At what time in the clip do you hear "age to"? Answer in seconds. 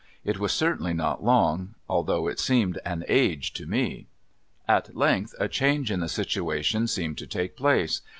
3.07-3.67